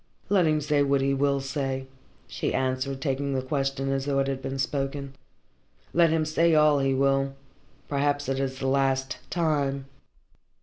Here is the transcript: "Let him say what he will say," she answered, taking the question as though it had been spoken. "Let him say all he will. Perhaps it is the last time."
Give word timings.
"Let 0.29 0.47
him 0.47 0.59
say 0.61 0.81
what 0.81 1.01
he 1.01 1.13
will 1.13 1.39
say," 1.41 1.85
she 2.25 2.55
answered, 2.55 2.99
taking 3.01 3.35
the 3.35 3.43
question 3.43 3.91
as 3.91 4.05
though 4.05 4.17
it 4.17 4.27
had 4.27 4.41
been 4.41 4.57
spoken. 4.57 5.13
"Let 5.93 6.09
him 6.09 6.25
say 6.25 6.55
all 6.55 6.79
he 6.79 6.95
will. 6.95 7.35
Perhaps 7.87 8.27
it 8.27 8.39
is 8.39 8.57
the 8.57 8.65
last 8.65 9.19
time." 9.29 9.85